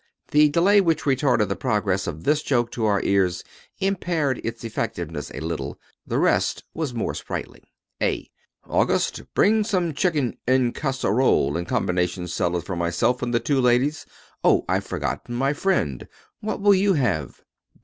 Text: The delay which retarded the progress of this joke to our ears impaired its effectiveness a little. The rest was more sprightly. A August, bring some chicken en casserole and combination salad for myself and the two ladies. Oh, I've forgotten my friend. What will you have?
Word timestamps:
The 0.31 0.49
delay 0.49 0.81
which 0.81 1.03
retarded 1.03 1.47
the 1.47 1.55
progress 1.55 2.07
of 2.07 2.23
this 2.23 2.41
joke 2.41 2.71
to 2.71 2.85
our 2.85 3.03
ears 3.03 3.43
impaired 3.77 4.41
its 4.43 4.63
effectiveness 4.63 5.29
a 5.31 5.41
little. 5.41 5.79
The 6.07 6.17
rest 6.17 6.63
was 6.73 6.91
more 6.91 7.13
sprightly. 7.13 7.71
A 8.01 8.27
August, 8.67 9.21
bring 9.35 9.63
some 9.63 9.93
chicken 9.93 10.37
en 10.47 10.71
casserole 10.73 11.55
and 11.55 11.67
combination 11.67 12.27
salad 12.27 12.63
for 12.65 12.75
myself 12.75 13.21
and 13.21 13.31
the 13.31 13.39
two 13.39 13.61
ladies. 13.61 14.07
Oh, 14.43 14.65
I've 14.67 14.87
forgotten 14.87 15.35
my 15.35 15.53
friend. 15.53 16.07
What 16.39 16.61
will 16.61 16.73
you 16.73 16.93
have? 16.93 17.41